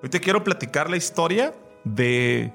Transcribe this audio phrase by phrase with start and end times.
[0.00, 2.52] Hoy te quiero platicar la historia de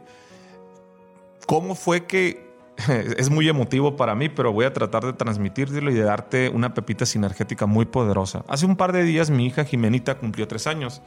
[1.45, 2.53] cómo fue que
[3.17, 6.73] es muy emotivo para mí, pero voy a tratar de transmitírtelo y de darte una
[6.73, 8.45] pepita sinergética muy poderosa.
[8.47, 11.01] Hace un par de días mi hija Jimenita cumplió tres años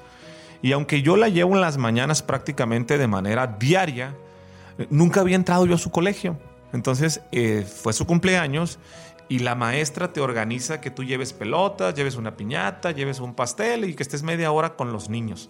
[0.61, 4.15] y aunque yo la llevo en las mañanas prácticamente de manera diaria,
[4.91, 6.39] nunca había entrado yo a su colegio.
[6.75, 8.79] Entonces eh, fue su cumpleaños
[9.31, 13.87] y la maestra te organiza que tú lleves pelotas, lleves una piñata, lleves un pastel
[13.87, 15.49] y que estés media hora con los niños.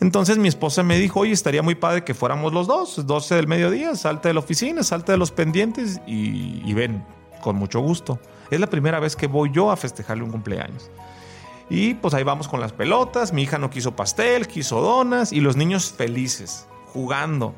[0.00, 3.46] Entonces mi esposa me dijo, oye, estaría muy padre que fuéramos los dos, 12 del
[3.46, 7.04] mediodía, salte de la oficina, salte de los pendientes y, y ven,
[7.42, 8.18] con mucho gusto.
[8.50, 10.90] Es la primera vez que voy yo a festejarle un cumpleaños.
[11.68, 15.40] Y pues ahí vamos con las pelotas, mi hija no quiso pastel, quiso donas y
[15.40, 17.54] los niños felices, jugando.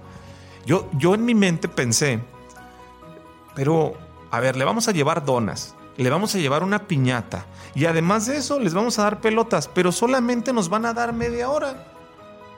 [0.67, 2.21] Yo, yo en mi mente pensé,
[3.55, 3.95] pero
[4.31, 8.27] a ver, le vamos a llevar donas, le vamos a llevar una piñata y además
[8.27, 11.92] de eso les vamos a dar pelotas, pero solamente nos van a dar media hora.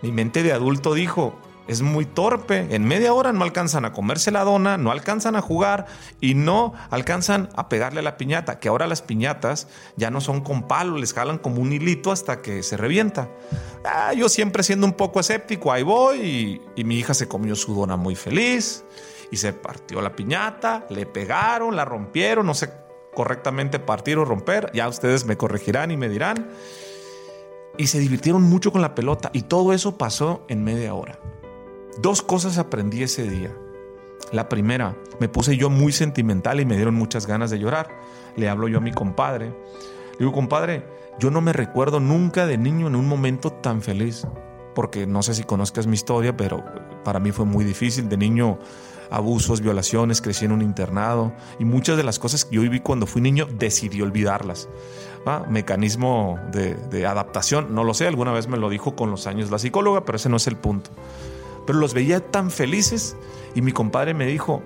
[0.05, 1.33] Mi mente de adulto dijo,
[1.67, 5.41] es muy torpe, en media hora no alcanzan a comerse la dona, no alcanzan a
[5.41, 5.87] jugar
[6.21, 10.69] y no alcanzan a pegarle la piñata, que ahora las piñatas ya no son con
[10.69, 13.31] palo, les jalan como un hilito hasta que se revienta.
[13.87, 17.57] Ah, yo siempre siendo un poco escéptico, ahí voy y, y mi hija se comió
[17.57, 18.85] su dona muy feliz
[19.31, 22.71] y se partió la piñata, le pegaron, la rompieron, no sé
[23.15, 26.51] correctamente partir o romper, ya ustedes me corregirán y me dirán
[27.77, 31.19] y se divirtieron mucho con la pelota y todo eso pasó en media hora.
[32.01, 33.55] Dos cosas aprendí ese día.
[34.33, 37.89] La primera, me puse yo muy sentimental y me dieron muchas ganas de llorar.
[38.37, 39.47] Le hablo yo a mi compadre.
[39.49, 40.85] Le digo, compadre,
[41.19, 44.27] yo no me recuerdo nunca de niño en un momento tan feliz.
[44.75, 46.65] Porque no sé si conozcas mi historia, pero
[47.05, 48.09] para mí fue muy difícil.
[48.09, 48.59] De niño,
[49.11, 51.33] abusos, violaciones, crecí en un internado.
[51.59, 54.69] Y muchas de las cosas que yo viví cuando fui niño decidí olvidarlas.
[55.49, 59.51] Mecanismo de, de, adaptación, no lo sé, alguna vez me lo dijo con los años
[59.51, 60.91] la psicóloga, pero ese no es el punto.
[61.67, 63.17] Pero los veía tan felices
[63.55, 64.63] y mi compadre me dijo,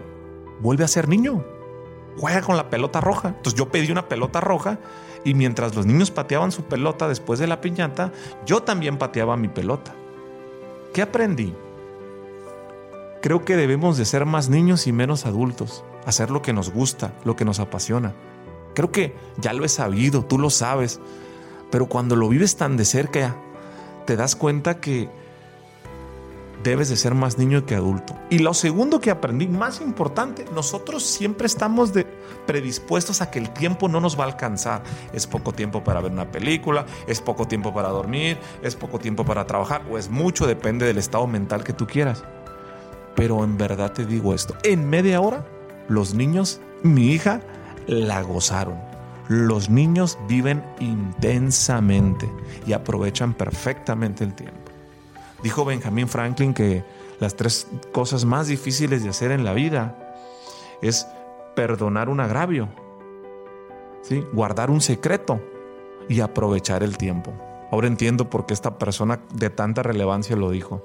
[0.61, 1.45] vuelve a ser niño,
[2.19, 3.29] juega con la pelota roja.
[3.29, 4.81] Entonces yo pedí una pelota roja
[5.25, 8.13] y mientras los niños pateaban su pelota después de la piñata,
[8.47, 9.95] yo también pateaba mi pelota.
[10.93, 11.55] ¿Qué aprendí?
[13.21, 17.13] Creo que debemos de ser más niños y menos adultos, hacer lo que nos gusta,
[17.25, 18.15] lo que nos apasiona.
[18.75, 21.01] Creo que ya lo he sabido, tú lo sabes,
[21.71, 23.37] pero cuando lo vives tan de cerca,
[24.07, 25.09] te das cuenta que
[26.63, 28.17] debes de ser más niño que adulto.
[28.31, 32.07] Y lo segundo que aprendí, más importante, nosotros siempre estamos de,
[32.47, 34.83] predispuestos a que el tiempo no nos va a alcanzar.
[35.13, 39.25] Es poco tiempo para ver una película, es poco tiempo para dormir, es poco tiempo
[39.25, 42.25] para trabajar, o es mucho, depende del estado mental que tú quieras.
[43.19, 45.45] Pero en verdad te digo esto, en media hora,
[45.89, 47.41] los niños, mi hija,
[47.89, 48.79] la gozaron.
[49.27, 52.31] Los niños viven intensamente
[52.65, 54.71] y aprovechan perfectamente el tiempo.
[55.43, 56.85] Dijo Benjamin Franklin que
[57.19, 59.99] las tres cosas más difíciles de hacer en la vida
[60.81, 61.05] es
[61.57, 62.69] perdonar un agravio,
[64.03, 64.25] ¿sí?
[64.33, 65.41] guardar un secreto
[66.09, 67.33] y aprovechar el tiempo.
[67.73, 70.85] Ahora entiendo por qué esta persona de tanta relevancia lo dijo.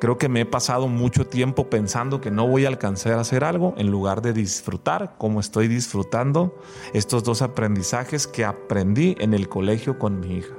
[0.00, 3.42] Creo que me he pasado mucho tiempo pensando que no voy a alcanzar a hacer
[3.42, 6.56] algo en lugar de disfrutar como estoy disfrutando
[6.94, 10.54] estos dos aprendizajes que aprendí en el colegio con mi hija.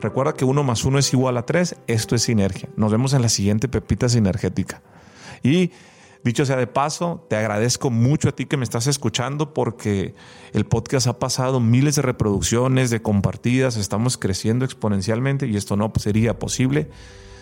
[0.00, 1.76] Recuerda que uno más uno es igual a tres.
[1.86, 2.68] Esto es sinergia.
[2.76, 4.82] Nos vemos en la siguiente pepita sinergética.
[5.42, 5.72] Y
[6.22, 10.14] dicho sea de paso, te agradezco mucho a ti que me estás escuchando porque
[10.52, 13.78] el podcast ha pasado miles de reproducciones, de compartidas.
[13.78, 16.90] Estamos creciendo exponencialmente y esto no sería posible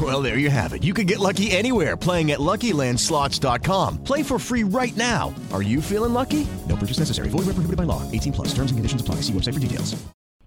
[0.00, 0.82] Well, there you have it.
[0.82, 3.98] You can get lucky anywhere playing at LuckyLandSlots.com.
[4.04, 5.34] Play for free right now.
[5.52, 6.46] Are you feeling lucky?
[6.66, 7.28] No purchase necessary.
[7.28, 8.00] Void where prohibited by law.
[8.10, 8.48] 18 plus.
[8.54, 9.16] Terms and conditions apply.
[9.16, 9.94] See website for details.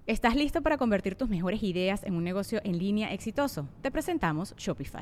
[0.07, 3.68] ¿Estás listo para convertir tus mejores ideas en un negocio en línea exitoso?
[3.81, 5.01] Te presentamos Shopify.